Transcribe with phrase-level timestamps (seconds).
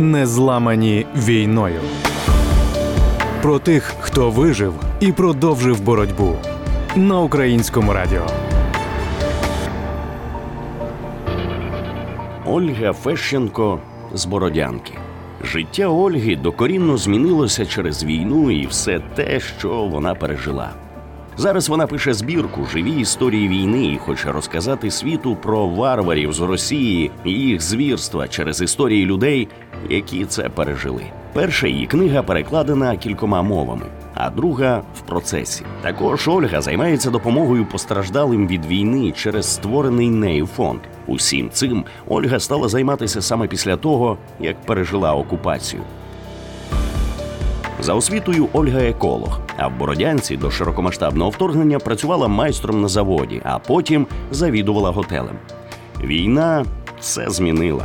[0.00, 1.80] не зламані війною.
[3.42, 6.36] Про тих, хто вижив і продовжив боротьбу
[6.96, 8.26] на українському радіо.
[12.46, 13.78] Ольга Фещенко
[14.14, 14.92] з Бородянки.
[15.44, 20.70] Життя Ольги докорінно змінилося через війну і все те, що вона пережила.
[21.36, 27.10] Зараз вона пише збірку живі історії війни і хоче розказати світу про варварів з Росії
[27.24, 29.48] і їх звірства через історії людей,
[29.88, 31.02] які це пережили.
[31.32, 35.64] Перша її книга перекладена кількома мовами, а друга в процесі.
[35.82, 40.80] Також Ольга займається допомогою постраждалим від війни через створений нею фонд.
[41.06, 45.82] Усім цим Ольга стала займатися саме після того, як пережила окупацію.
[47.82, 53.58] За освітою Ольга еколог, а в Бородянці до широкомасштабного вторгнення працювала майстром на заводі, а
[53.58, 55.36] потім завідувала готелем.
[56.04, 56.64] Війна
[57.00, 57.84] все змінила.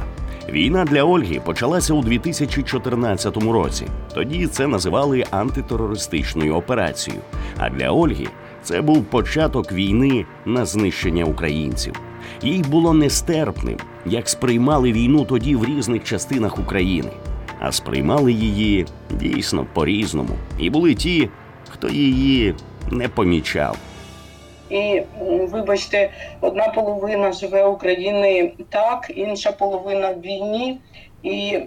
[0.50, 3.88] Війна для Ольги почалася у 2014 році.
[4.14, 7.22] Тоді це називали антитерористичною операцією.
[7.58, 8.28] А для Ольги
[8.64, 11.94] це був початок війни на знищення українців.
[12.42, 17.12] Їй було нестерпним, як сприймали війну тоді в різних частинах України
[17.66, 20.30] а сприймали її дійсно по-різному.
[20.60, 21.30] І були ті,
[21.70, 22.56] хто її
[22.92, 23.78] не помічав.
[24.70, 25.02] І
[25.52, 26.10] вибачте,
[26.42, 30.80] одна половина живе України так, інша половина в війні.
[31.24, 31.60] І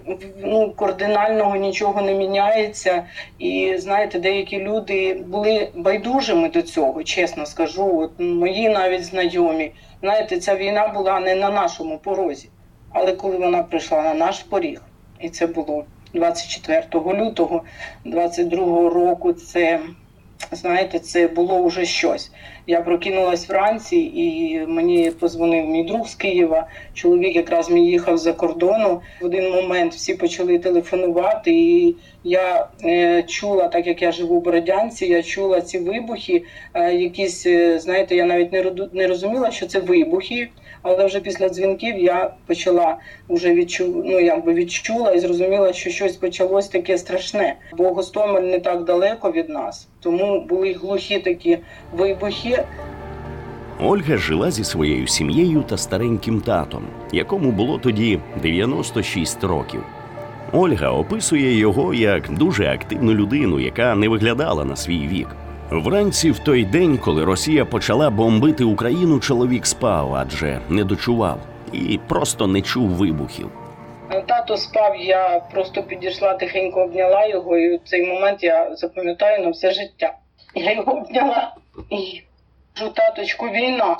[0.43, 3.03] ну кардинального нічого не міняється.
[3.39, 7.99] І знаєте, деякі люди були байдужими до цього, чесно скажу.
[7.99, 9.71] От мої навіть знайомі.
[10.01, 12.49] Знаєте, ця війна була не на нашому порозі,
[12.93, 14.81] але коли вона прийшла на наш поріг,
[15.21, 17.63] і це було 24 лютого
[18.05, 19.33] 22 року.
[19.33, 19.79] Це
[20.51, 22.31] знаєте, це було вже щось.
[22.67, 26.67] Я прокинулась вранці, і мені позвонив мій друг з Києва.
[26.93, 29.01] Чоловік якраз мій їхав за кордону.
[29.21, 34.43] В один момент всі почали телефонувати, і я е, чула, так як я живу в
[34.43, 36.43] Бородянці, я чула ці вибухи.
[36.73, 40.49] Е, якісь е, знаєте, я навіть не не розуміла, що це вибухи.
[40.81, 42.97] Але вже після дзвінків я почала
[43.29, 44.03] вже відчу...
[44.05, 47.55] ну, якби відчула і зрозуміла, що щось почалось таке страшне.
[47.77, 51.57] Бо Гостомель не так далеко від нас, тому були глухі такі
[51.93, 52.63] вибухи.
[53.81, 59.83] Ольга жила зі своєю сім'єю та стареньким татом, якому було тоді 96 років.
[60.51, 65.27] Ольга описує його як дуже активну людину, яка не виглядала на свій вік.
[65.71, 71.39] Вранці, в той день, коли Росія почала бомбити Україну, чоловік спав, адже не дочував
[71.73, 73.51] і просто не чув вибухів.
[74.27, 79.49] Тато спав, я просто підійшла тихенько обняла його, і в цей момент я запам'ятаю на
[79.49, 80.13] все життя.
[80.55, 81.55] Я його обняла
[81.89, 82.21] і
[82.73, 83.97] кажу, таточку, війна.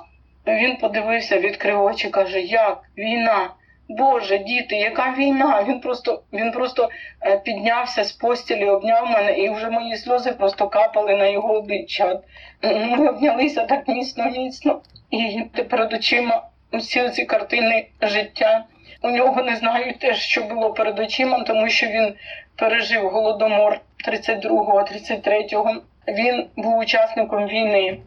[0.48, 3.50] Він подивився, відкрив очі, каже, як війна?
[3.90, 5.66] Боже, діти, яка війна?
[5.68, 6.90] Він просто він просто
[7.26, 12.20] е, піднявся з постілі, обняв мене, і вже мої сльози просто капали на його обличчя.
[12.64, 14.82] Ми обнялися так міцно, міцно.
[15.12, 18.66] І перед очима всі ці картини життя.
[19.02, 22.14] У нього не знаю те, що було перед очима, тому що він
[22.56, 25.76] пережив голодомор 32-го, 33-го.
[26.08, 28.00] Він був учасником війни.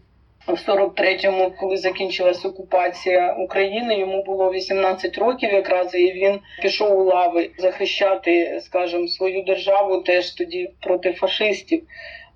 [0.46, 7.04] В 43-му, коли закінчилась окупація України, йому було 18 років, якраз і він пішов у
[7.04, 11.82] лави захищати, скажімо, свою державу теж тоді проти фашистів.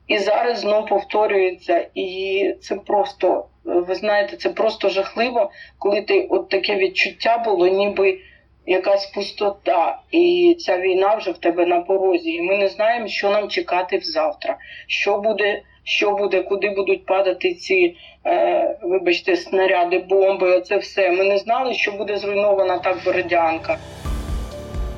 [0.08, 6.48] І зараз знов повторюється, і це просто ви знаєте, це просто жахливо, коли ти от
[6.48, 8.18] таке відчуття було, ніби
[8.66, 12.30] якась пустота, і ця війна вже в тебе на порозі.
[12.30, 14.56] І ми не знаємо, що нам чекати завтра,
[14.86, 20.56] що буде що буде, куди будуть падати ці, е, вибачте, снаряди, бомби.
[20.56, 21.10] Оце все.
[21.10, 23.78] Ми не знали, що буде зруйнована так Бородянка.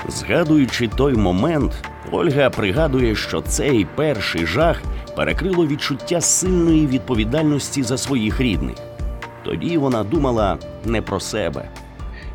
[0.09, 1.72] Згадуючи той момент,
[2.12, 4.82] Ольга пригадує, що цей перший жах
[5.16, 8.77] перекрило відчуття сильної відповідальності за своїх рідних.
[9.44, 11.69] Тоді вона думала не про себе.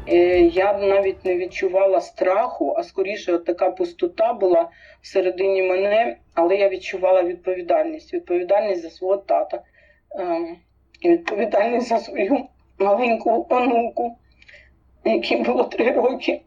[0.08, 4.70] Е, я б навіть не відчувала страху, а скоріше от така пустота була
[5.02, 8.14] всередині мене, але я відчувала відповідальність.
[8.14, 9.62] Відповідальність за свого тата,
[10.20, 10.58] ем,
[11.06, 12.38] відповідальність за свою
[12.80, 14.18] маленьку онуку,
[15.06, 16.42] якій було три роки.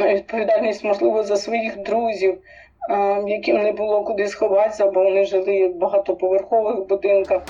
[0.00, 2.38] Відповідальність, можливо, за своїх друзів,
[2.90, 7.42] ем, яким не було куди сховатися, бо вони жили в багатоповерхових будинках.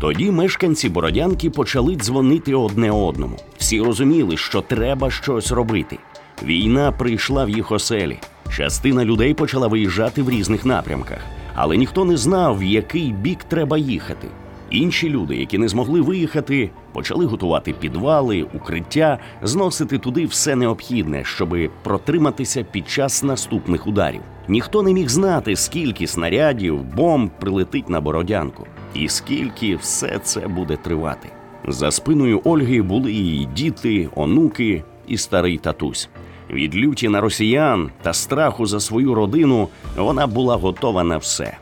[0.00, 3.36] Тоді мешканці Бородянки почали дзвонити одне одному.
[3.58, 5.98] Всі розуміли, що треба щось робити.
[6.42, 8.18] Війна прийшла в їх оселі.
[8.56, 11.18] Частина людей почала виїжджати в різних напрямках,
[11.54, 14.28] але ніхто не знав, в який бік треба їхати.
[14.70, 21.70] Інші люди, які не змогли виїхати, почали готувати підвали, укриття, зносити туди все необхідне, щоби
[21.82, 24.20] протриматися під час наступних ударів.
[24.48, 30.76] Ніхто не міг знати, скільки снарядів, бомб прилетить на бородянку, і скільки все це буде
[30.76, 31.28] тривати.
[31.68, 36.08] За спиною Ольги були її діти, онуки і старий татусь.
[36.50, 41.56] Від люті на росіян та страху за свою родину вона була готова на все.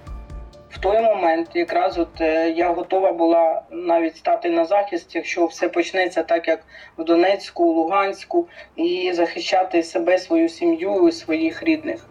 [0.71, 5.69] В той момент якраз от е, я готова була навіть стати на захист, якщо все
[5.69, 6.61] почнеться так, як
[6.99, 12.07] в Донецьку, Луганську, і захищати себе, свою сім'ю своїх рідних.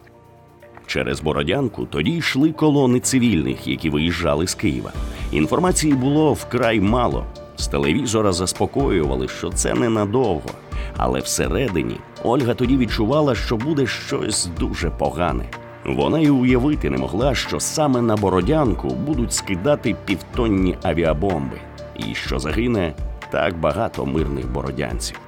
[0.95, 4.92] Через Бородянку тоді йшли колони цивільних, які виїжджали з Києва.
[5.31, 7.25] Інформації було вкрай мало.
[7.56, 10.50] З телевізора заспокоювали, що це ненадовго.
[10.97, 15.45] Але всередині Ольга тоді відчувала, що буде щось дуже погане.
[15.86, 21.57] Вона й уявити не могла, що саме на Бородянку будуть скидати півтонні авіабомби,
[21.97, 22.94] і що загине
[23.31, 25.19] так багато мирних бородянців.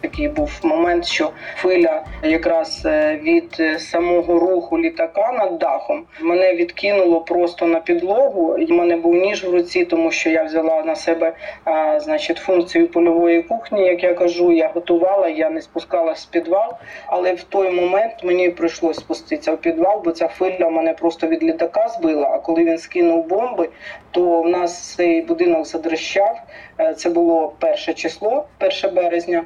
[0.00, 6.54] Такий був момент, що хвиля якраз е, від е, самого руху літака над дахом мене
[6.54, 8.58] відкинуло просто на підлогу.
[8.58, 11.32] І в мене був ніж в руці, тому що я взяла на себе
[11.64, 13.86] а, значить функцію польової кухні.
[13.86, 16.72] Як я кажу, я готувала, я не спускалась в підвал.
[17.06, 21.42] Але в той момент мені прийшлось спуститися в підвал, бо ця хвиля мене просто від
[21.42, 22.28] літака збила.
[22.28, 23.68] А коли він скинув бомби,
[24.10, 26.40] то в нас цей будинок задрищав.
[26.80, 29.44] Е, Це було перше число, 1 березня.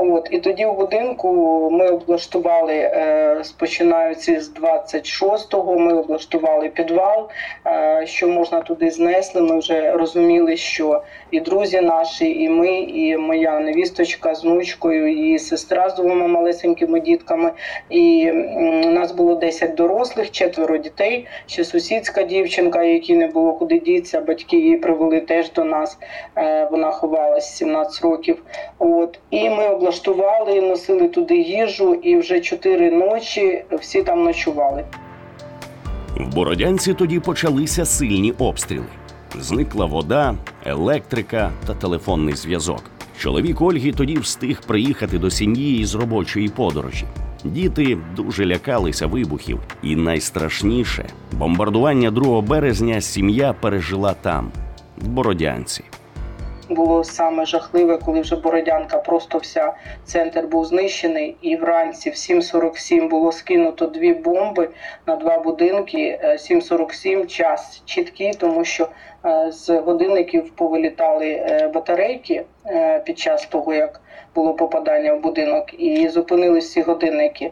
[0.00, 1.28] От і тоді у будинку
[1.72, 7.28] ми облаштували, е, починаючи з 26-го, ми облаштували підвал,
[7.66, 9.42] е, що можна туди знесли.
[9.42, 15.38] Ми вже розуміли, що і друзі наші, і ми, і моя невісточка з внучкою, і
[15.38, 17.52] сестра з двома малесенькими дітками.
[17.90, 18.30] І
[18.84, 24.20] у нас було 10 дорослих, четверо дітей, ще сусідська дівчинка, якій не було куди дітися.
[24.20, 25.98] Батьки її привели теж до нас.
[26.70, 28.42] Вона ховалась 17 років.
[28.78, 34.84] От і ми облаштували, носили туди їжу, і вже чотири ночі всі там ночували.
[36.16, 38.86] В Бородянці тоді почалися сильні обстріли.
[39.40, 40.34] Зникла вода,
[40.66, 42.82] електрика та телефонний зв'язок.
[43.18, 47.04] Чоловік Ольги тоді встиг приїхати до сім'ї із робочої подорожі.
[47.44, 54.50] Діти дуже лякалися вибухів, і найстрашніше бомбардування 2 березня сім'я пережила там,
[54.98, 55.84] в Бородянці.
[56.68, 59.72] Було саме жахливе, коли вже Бородянка, просто вся
[60.04, 64.68] центр був знищений, і вранці в 7.47 було скинуто дві бомби
[65.06, 66.18] на два будинки.
[66.22, 68.88] Е, 7.47 час чіткий, тому що
[69.24, 74.00] е, з годинників повилітали е, батарейки е, під час того, як
[74.34, 77.50] було попадання в будинок, і зупинились всі годинники.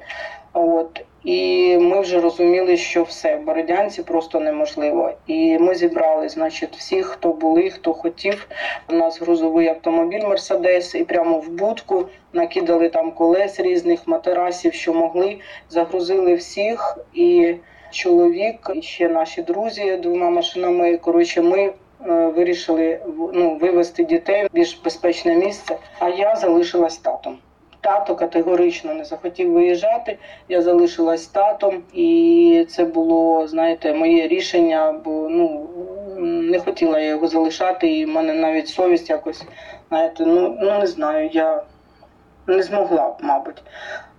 [0.53, 5.13] От і ми вже розуміли, що все в Бородянці просто неможливо.
[5.27, 8.49] І ми зібрали, значить, всіх, хто були, хто хотів.
[8.91, 14.95] У нас грузовий автомобіль Мерседес, і прямо в будку накидали там колес різних матерасів, що
[14.95, 15.39] могли.
[15.69, 16.99] Загрузили всіх.
[17.15, 17.55] І
[17.91, 20.97] чоловік, і ще наші друзі двома машинами.
[20.97, 21.73] Коротше, ми.
[22.07, 23.01] е, Вирішили
[23.35, 27.39] ну, вивезти дітей в більш безпечне місце, а я залишилась татом.
[27.87, 30.19] Тато категорично не захотів виїжджати.
[30.49, 35.69] Я залишилась татом, і це було, знаєте, моє рішення, бо ну
[36.19, 39.45] не хотіла я його залишати, і в мене навіть совість якось,
[39.89, 41.63] знаєте, ну, ну не знаю, я
[42.47, 43.63] не змогла, б, мабуть.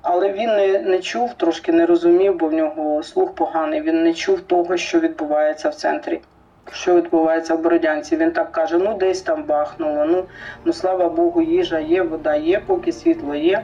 [0.01, 3.81] Але він не, не чув, трошки не розумів, бо в нього слух поганий.
[3.81, 6.21] Він не чув того, що відбувається в центрі.
[6.71, 8.17] Що відбувається в Бородянці?
[8.17, 10.05] Він так каже: ну десь там бахнуло.
[10.05, 10.23] Ну,
[10.65, 13.63] ну слава Богу, їжа є, вода є, поки світло є.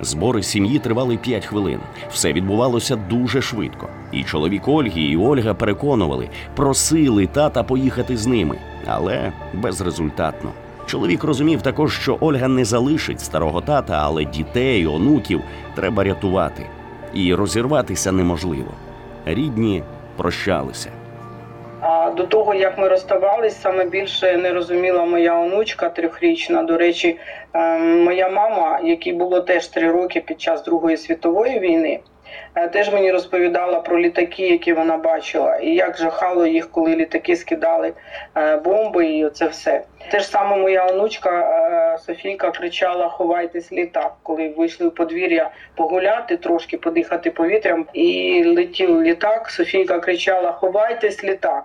[0.00, 1.80] Збори сім'ї тривали 5 хвилин.
[2.10, 3.88] Все відбувалося дуже швидко.
[4.12, 10.50] І чоловік Ольги, і Ольга переконували, просили тата поїхати з ними, але безрезультатно.
[10.86, 15.40] Чоловік розумів також, що Ольга не залишить старого тата, але дітей, онуків
[15.74, 16.66] треба рятувати.
[17.14, 18.70] І розірватися неможливо.
[19.26, 19.82] Рідні
[20.16, 20.90] прощалися.
[22.16, 26.62] До того, як ми розставались, саме більше не розуміла моя онучка трьохрічна.
[26.62, 27.18] До речі,
[27.54, 32.00] ем, моя мама, якій було теж три роки під час Другої світової війни,
[32.54, 37.36] е, теж мені розповідала про літаки, які вона бачила, і як жахало їх, коли літаки
[37.36, 37.92] скидали
[38.36, 39.82] е, бомби, і це все.
[40.10, 46.36] Те ж саме моя онучка е, Софійка кричала: Ховайтесь літак, коли вийшли в подвір'я погуляти,
[46.36, 49.50] трошки подихати повітрям, і летів літак.
[49.50, 51.64] Софійка кричала: Ховайтесь літак.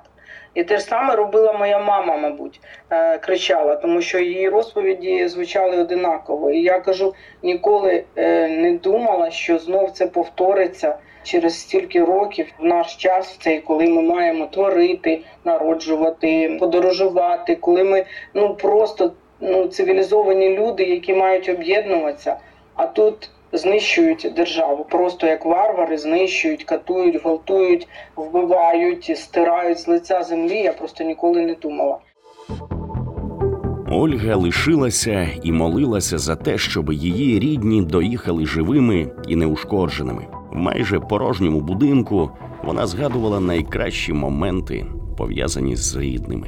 [0.54, 5.78] І те ж саме робила моя мама, мабуть, е, кричала, тому що її розповіді звучали
[5.78, 6.52] одинаково.
[6.52, 7.14] І я кажу,
[7.44, 13.44] ніколи е, не думала, що знов це повториться через стільки років в наш час, в
[13.44, 21.14] цей, коли ми маємо творити, народжувати, подорожувати, коли ми ну просто ну цивілізовані люди, які
[21.14, 22.38] мають об'єднуватися.
[22.76, 30.58] А тут знищують державу, просто як варвари знищують, катують, гвалтують, вбивають, стирають з лиця землі.
[30.58, 31.98] Я просто ніколи не думала.
[33.92, 40.28] Ольга лишилася і молилася за те, щоб її рідні доїхали живими і неушкодженими.
[40.52, 42.32] В майже порожньому будинку
[42.64, 44.86] вона згадувала найкращі моменти,
[45.18, 46.48] пов'язані з рідними.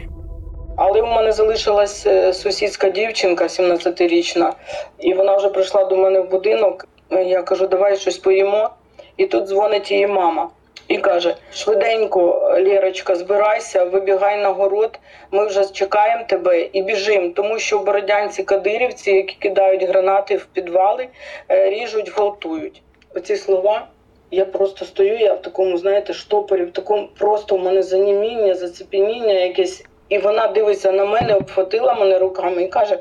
[0.78, 4.54] Але у мене залишилась е, сусідська дівчинка, 17-річна,
[5.00, 6.88] і вона вже прийшла до мене в будинок.
[7.24, 8.70] Я кажу, давай щось поїмо.
[9.18, 10.50] І тут дзвонить її мама
[10.88, 15.00] і каже: швиденько, Лєрочка, збирайся, вибігай на город,
[15.32, 21.08] ми вже чекаємо тебе і біжимо, тому що Бородянці кадирівці, які кидають гранати в підвали,
[21.50, 22.82] е, ріжуть, гвалтують.
[23.16, 23.88] Оці слова.
[24.32, 29.34] Я просто стою, я в такому, знаєте, штопорі, в такому просто в мене заніміння, зацепеніння
[29.34, 29.84] якесь.
[30.10, 33.00] І вона дивиться на мене, обхватила мене руками і каже: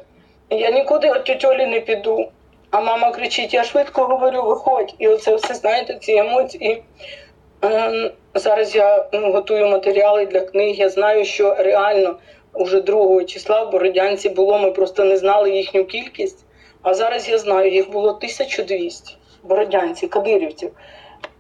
[0.51, 2.29] Я нікуди від тютюлі не піду.
[2.75, 4.95] А мама кричить: Я швидко говорю, виходь.
[4.99, 6.83] І оце все, знаєте, ці емоції.
[7.65, 10.77] Е, зараз я ну, готую матеріали для книг.
[10.77, 12.17] Я знаю, що реально
[12.53, 16.45] уже 2 числа в Бородянці було, ми просто не знали їхню кількість.
[16.83, 20.71] А зараз я знаю, їх було 1200 бородянці, кадирівців.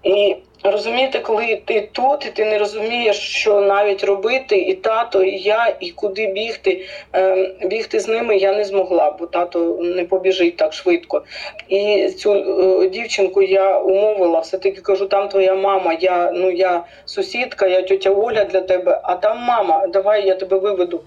[0.04, 5.38] І розумієте, коли ти тут, і ти не розумієш, що навіть робити, і тато, і
[5.38, 6.86] я, і куди бігти.
[7.12, 11.22] Ем, бігти з ними я не змогла, бо тато не побіжить так швидко.
[11.68, 16.84] І цю е, дівчинку я умовила, все таки кажу, там твоя мама, я ну я
[17.04, 21.00] сусідка, я тетя Оля для тебе, а там мама, давай я тебе виведу.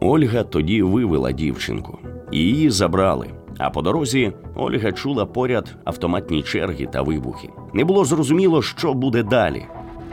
[0.00, 1.98] Ольга тоді вивела дівчинку,
[2.32, 3.26] її забрали.
[3.58, 7.48] А по дорозі Ольга чула поряд автоматні черги та вибухи.
[7.74, 9.66] Не було зрозуміло, що буде далі,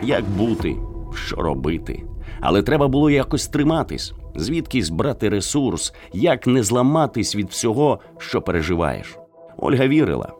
[0.03, 0.77] як бути,
[1.13, 2.03] що робити.
[2.41, 9.17] Але треба було якось триматись, звідкись брати ресурс, як не зламатись від всього, що переживаєш.
[9.57, 10.33] Ольга вірила,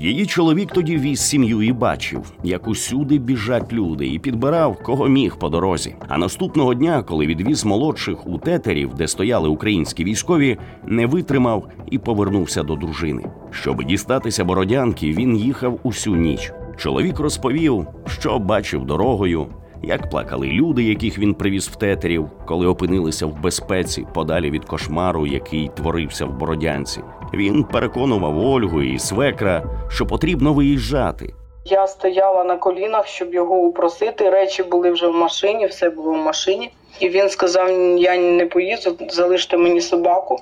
[0.00, 5.36] Її чоловік тоді віз сім'ю і бачив, як усюди біжать люди, і підбирав кого міг
[5.36, 5.94] по дорозі.
[6.08, 11.98] А наступного дня, коли відвіз молодших у тетерів, де стояли українські військові, не витримав і
[11.98, 13.22] повернувся до дружини.
[13.50, 16.52] Щоб дістатися бородянки, він їхав усю ніч.
[16.76, 19.46] Чоловік розповів, що бачив дорогою,
[19.84, 25.26] як плакали люди, яких він привіз в тетерів, коли опинилися в безпеці подалі від кошмару,
[25.26, 27.00] який творився в Бородянці.
[27.34, 31.34] Він переконував Ольгу і свекра, що потрібно виїжджати.
[31.64, 34.30] Я стояла на колінах, щоб його упросити.
[34.30, 36.70] Речі були вже в машині, все було в машині.
[37.00, 40.38] І він сказав: Я не поїду, залиште мені собаку.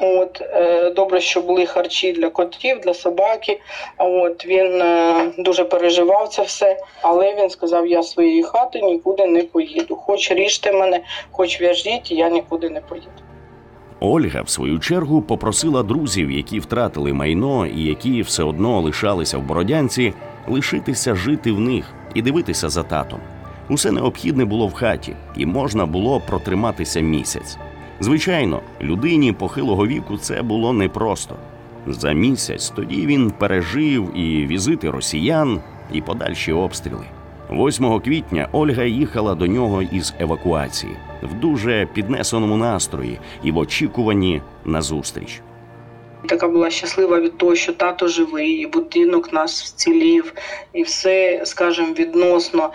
[0.00, 3.60] От е, добре, що були харчі для котів, для собаки.
[3.98, 9.42] От він е, дуже переживав це все, але він сказав: я своєї хати нікуди не
[9.42, 9.96] поїду.
[9.96, 13.08] Хоч ріжте мене, хоч в'яжіть, я нікуди не поїду.
[14.00, 19.42] Ольга, в свою чергу, попросила друзів, які втратили майно і які все одно лишалися в
[19.42, 20.12] Бородянці,
[20.48, 23.20] лишитися жити в них і дивитися за татом.
[23.70, 27.58] Усе необхідне було в хаті, і можна було протриматися місяць.
[28.00, 31.36] Звичайно, людині похилого віку це було непросто.
[31.86, 35.60] За місяць тоді він пережив і візити росіян,
[35.92, 37.04] і подальші обстріли.
[37.50, 44.42] 8 квітня Ольга їхала до нього із евакуації в дуже піднесеному настрої і в очікуванні
[44.64, 45.42] на зустріч.
[46.26, 50.32] Така була щаслива від того, що тато живий, і будинок нас вцілів,
[50.72, 52.70] і все, скажімо, відносно,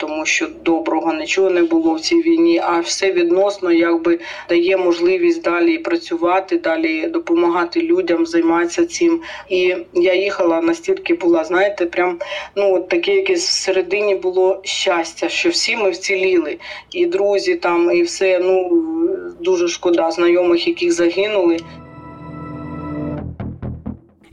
[0.00, 2.58] тому що доброго нічого не було в цій війні.
[2.64, 9.20] А все відносно якби дає можливість далі працювати, далі допомагати людям, займатися цим.
[9.48, 12.18] І я їхала настільки була, знаєте, прям
[12.56, 16.58] ну от таке якесь всередині було щастя, що всі ми вціліли,
[16.92, 18.38] і друзі там, і все.
[18.38, 18.82] Ну
[19.40, 21.58] дуже шкода знайомих, яких загинули.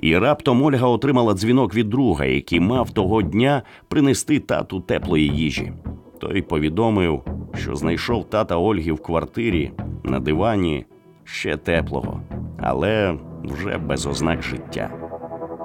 [0.04, 5.74] І раптом Ольга отримала дзвінок від друга, який мав того дня принести тату теплої їжі.
[6.20, 7.24] Той повідомив,
[7.58, 9.72] що знайшов тата Ольги в квартирі
[10.04, 10.86] на дивані
[11.24, 12.22] ще теплого,
[12.62, 14.92] але вже без ознак життя.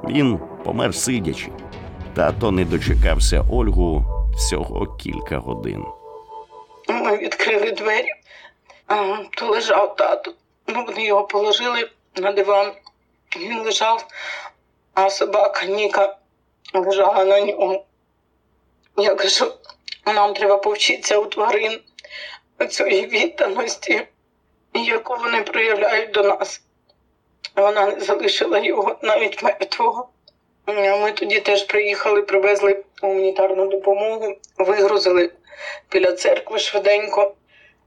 [0.09, 1.49] Він помер сидячи.
[2.15, 4.05] Тато не дочекався Ольгу
[4.37, 5.85] всього кілька годин.
[6.89, 8.09] Ми відкрили двері,
[9.37, 10.33] то лежав тато.
[10.69, 12.73] Ну, вони його положили на диван.
[13.37, 14.07] Він лежав,
[14.95, 16.17] а собака Ніка
[16.75, 17.85] лежала на ньому.
[18.97, 19.53] Я кажу,
[20.07, 21.81] нам треба повчитися у тварин.
[22.71, 24.07] цієї відданості,
[24.75, 26.63] яку вони проявляють до нас.
[27.57, 30.09] Вона не залишила його навіть мертвого.
[30.67, 35.33] Ми тоді теж приїхали, привезли гуманітарну допомогу, вигрузили
[35.91, 37.35] біля церкви швиденько.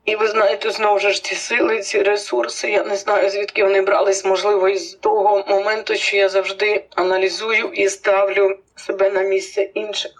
[0.05, 2.71] І ви знаєте, знову ж ці сили, ці ресурси.
[2.71, 7.89] Я не знаю, звідки вони брались, можливо, із того моменту, що я завжди аналізую і
[7.89, 10.11] ставлю себе на місце інших.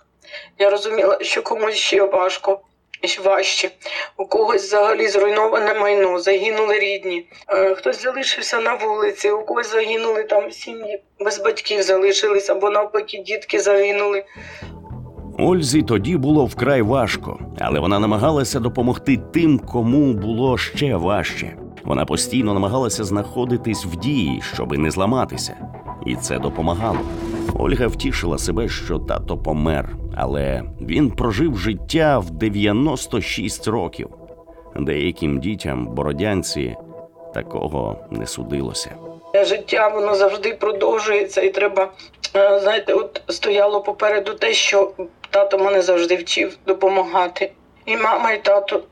[0.60, 2.62] Я розуміла, що комусь ще важко,
[3.04, 3.72] ще важче.
[4.18, 10.24] У когось взагалі зруйноване майно, загинули рідні, е, хтось залишився на вулиці, у когось загинули
[10.24, 14.24] там сім'ї, без батьків залишились, або навпаки, дітки загинули.
[15.44, 21.56] Ользі тоді було вкрай важко, але вона намагалася допомогти тим, кому було ще важче.
[21.84, 25.56] Вона постійно намагалася знаходитись в дії, щоби не зламатися,
[26.06, 27.00] і це допомагало.
[27.60, 34.10] Ольга втішила себе, що тато помер, але він прожив життя в 96 років.
[34.76, 36.76] Деяким дітям бородянці
[37.34, 38.92] такого не судилося.
[39.46, 41.92] Життя воно завжди продовжується, і треба,
[42.36, 44.92] е, знаєте, от стояло попереду те, що
[45.32, 47.52] тато мене завжди вчив допомагати.
[47.86, 48.84] І мама, і тато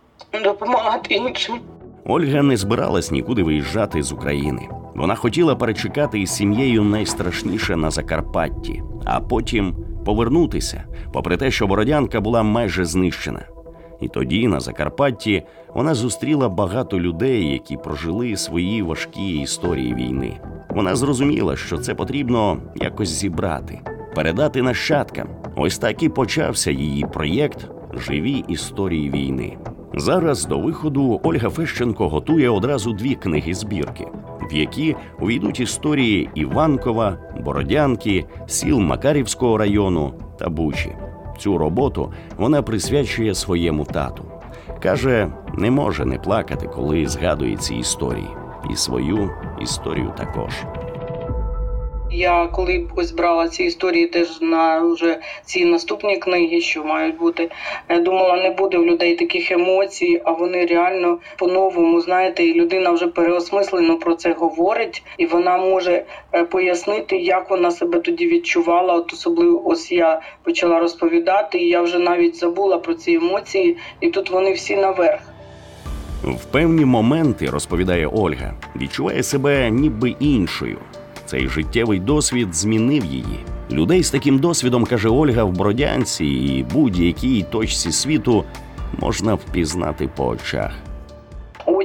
[0.44, 1.60] допомагати іншим.
[2.06, 4.70] Ольга не збиралась нікуди виїжджати з України.
[4.96, 12.22] Вона хотіла перечекати із сім'єю найстрашніше на Закарпатті, а потім повернутися, попри те, що Бородянка
[12.22, 13.46] була майже знищена.
[14.02, 15.44] І тоді на Закарпатті
[15.76, 20.40] вона зустріла багато людей, які прожили свої важкі історії війни.
[20.70, 23.80] Вона зрозуміла, що це потрібно якось зібрати,
[24.20, 25.28] передати нащадкам.
[25.56, 29.58] Ось так і почався її проєкт Живі історії війни.
[29.94, 34.08] Зараз до виходу Ольга Фещенко готує одразу дві книги збірки,
[34.52, 40.96] в які увійдуть історії Іванкова, Бородянки, сіл Макарівського району та Бучі.
[41.38, 44.24] Цю роботу вона присвячує своєму тату.
[44.84, 48.28] Каже, не може не плакати, коли згадує ці історії,
[48.72, 49.30] і свою
[49.62, 50.54] історію також.
[52.12, 57.50] Я коли ось брала ці історії теж на вже ці наступні книги, що мають бути,
[57.90, 63.08] думала, не буде в людей таких емоцій, а вони реально по-новому, знаєте, і людина вже
[63.08, 68.94] переосмислено про це говорить, і вона може е, пояснити, як вона себе тоді відчувала.
[68.94, 74.10] От особливо ось я почала розповідати, і я вже навіть забула про ці емоції, і
[74.10, 75.22] тут вони всі наверх.
[76.24, 80.78] В певні моменти, розповідає Ольга, відчуває себе ніби іншою.
[81.30, 83.40] Цей життєвий досвід змінив її.
[83.72, 88.44] Людей з таким досвідом, каже Ольга, в Бродянці і будь-якій точці світу
[89.00, 90.72] можна впізнати по очах.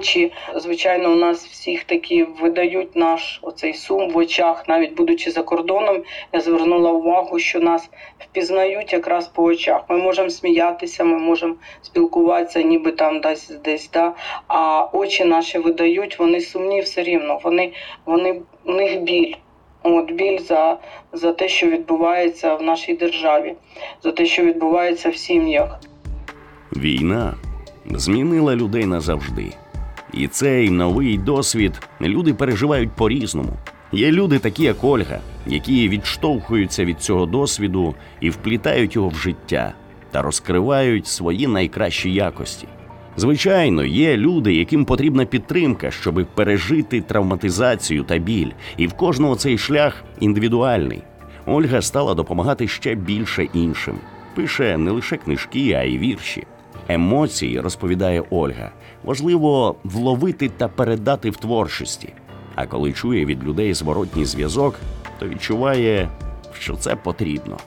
[0.05, 5.43] Очі, звичайно, у нас всіх такі видають наш оцей сум в очах, навіть будучи за
[5.43, 9.85] кордоном, я звернула увагу, що нас впізнають якраз по очах.
[9.89, 13.91] Ми можемо сміятися, ми можемо спілкуватися, ніби там десь десь.
[13.93, 14.13] Да?
[14.49, 17.41] А очі наші видають, вони сумні все рівно.
[17.45, 17.73] Вони,
[18.07, 19.35] вони у них біль.
[19.83, 20.79] От біль за,
[21.13, 23.55] за те, що відбувається в нашій державі,
[24.03, 25.81] за те, що відбувається в сім'ях.
[26.77, 27.35] Війна
[27.87, 29.53] змінила людей назавжди.
[30.17, 33.53] І цей новий досвід люди переживають по-різному.
[33.93, 39.73] Є люди, такі як Ольга, які відштовхуються від цього досвіду і вплітають його в життя
[40.11, 42.69] та розкривають свої найкращі якості.
[43.17, 49.59] Звичайно, є люди, яким потрібна підтримка, щоб пережити травматизацію та біль, і в кожного цей
[49.59, 51.03] шлях індивідуальний.
[51.47, 53.95] Ольга стала допомагати ще більше іншим.
[54.35, 56.47] Пише не лише книжки, а й вірші.
[56.89, 58.73] Емоції, розповідає Ольга,
[59.05, 62.09] важливо вловити та передати в творчості.
[62.55, 64.75] А коли чує від людей зворотній зв'язок,
[65.19, 66.09] то відчуває,
[66.59, 67.59] що це потрібно.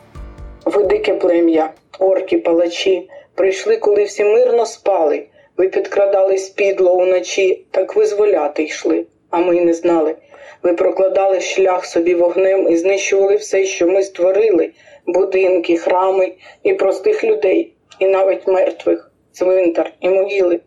[0.65, 5.25] Ви дике плем'я, орки, палачі, прийшли, коли всі мирно спали.
[5.57, 10.15] Ви підкрадались підло уночі, так визволяти йшли, а ми й не знали.
[10.63, 14.71] Ви прокладали шлях собі вогнем і знищували все, що ми створили:
[15.07, 16.31] будинки, храми
[16.63, 19.06] і простих людей, і навіть мертвих,
[19.37, 20.59] цвинтар і могили.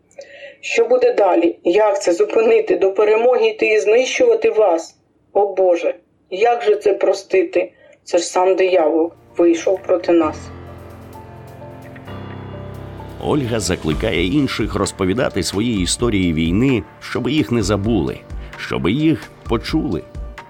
[0.61, 1.59] Що буде далі?
[1.65, 4.97] Як це зупинити, до перемоги йти і знищувати вас?
[5.33, 5.95] О Боже,
[6.31, 7.73] як же це простити?
[8.05, 10.37] Це ж сам диявол вийшов проти нас.
[13.25, 18.19] Ольга закликає інших розповідати свої історії війни, щоб їх не забули,
[18.57, 20.03] щоб їх почули.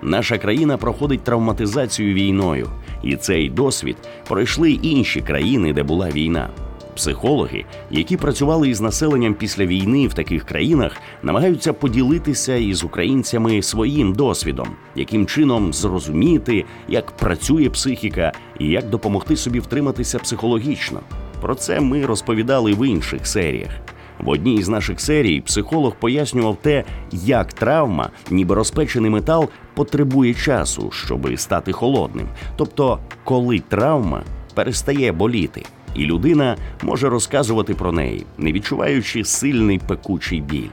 [0.03, 2.69] Наша країна проходить травматизацію війною,
[3.03, 3.97] і цей досвід
[4.29, 6.51] пройшли інші країни, де була війна.
[6.95, 14.13] Психологи, які працювали із населенням після війни в таких країнах, намагаються поділитися із українцями своїм
[14.13, 21.01] досвідом, яким чином зрозуміти, як працює психіка і як допомогти собі втриматися психологічно.
[21.41, 23.71] Про це ми розповідали в інших серіях.
[24.19, 30.91] В одній із наших серій психолог пояснював те, як травма, ніби розпечений метал, потребує часу,
[30.91, 32.29] щоби стати холодним.
[32.57, 34.23] Тобто, коли травма
[34.55, 35.63] перестає боліти,
[35.95, 40.69] і людина може розказувати про неї, не відчуваючи сильний пекучий біль.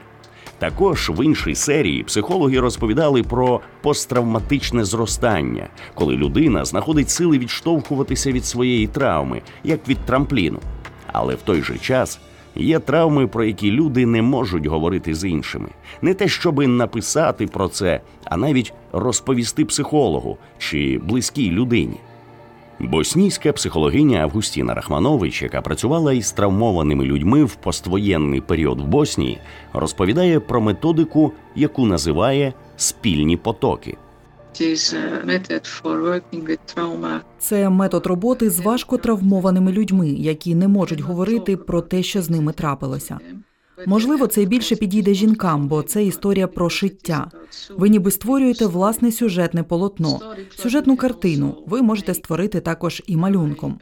[0.58, 8.44] Також в іншій серії психологи розповідали про посттравматичне зростання, коли людина знаходить сили відштовхуватися від
[8.44, 10.58] своєї травми, як від трампліну.
[11.12, 12.20] Але в той же час
[12.56, 15.68] є травми, про які люди не можуть говорити з іншими.
[16.02, 21.96] Не те, щоби написати про це, а навіть розповісти психологу чи близькій людині.
[22.80, 29.38] Боснійська психологиня Августіна Рахманович, яка працювала із травмованими людьми в поствоєнний період в Боснії,
[29.72, 33.96] розповідає про методику, яку називає спільні потоки.
[37.38, 42.52] Це метод роботи з важкотравмованими людьми, які не можуть говорити про те, що з ними
[42.52, 43.18] трапилося.
[43.86, 47.30] Можливо, це більше підійде жінкам, бо це історія про шиття.
[47.76, 50.20] Ви ніби створюєте власне сюжетне полотно,
[50.56, 51.54] сюжетну картину.
[51.66, 53.78] Ви можете створити також і малюнком.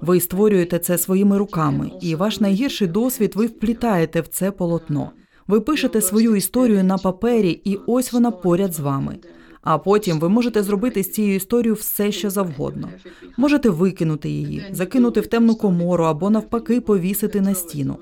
[0.00, 5.10] Ви створюєте це своїми руками, і ваш найгірший досвід ви вплітаєте в це полотно.
[5.46, 9.18] Ви пишете свою історію на папері, і ось вона поряд з вами.
[9.62, 12.88] А потім ви можете зробити з цією історією все, що завгодно.
[13.36, 17.96] Можете викинути її, закинути в темну комору або навпаки повісити на стіну.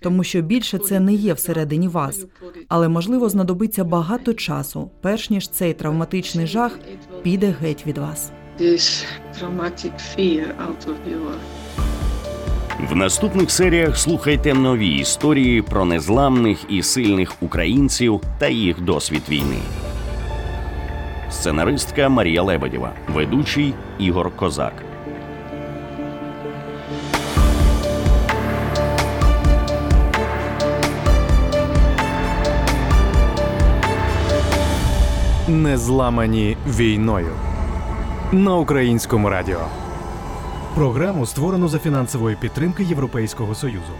[0.00, 2.26] Тому що більше це не є всередині вас,
[2.68, 6.78] але можливо знадобиться багато часу, перш ніж цей травматичний жах
[7.22, 8.32] піде геть від вас.
[12.90, 19.58] В наступних серіях слухайте нові історії про незламних і сильних українців та їх досвід війни.
[21.30, 24.87] Сценаристка Марія Лебедєва, ведучий Ігор Козак.
[35.48, 37.32] Не зламані війною
[38.32, 39.60] на українському радіо.
[40.74, 43.92] Програму створено за фінансової підтримки Європейського союзу.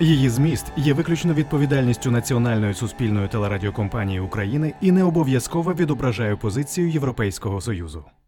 [0.00, 7.60] Її зміст є виключно відповідальністю Національної суспільної телерадіокомпанії України і не обов'язково відображає позицію Європейського
[7.60, 8.04] союзу.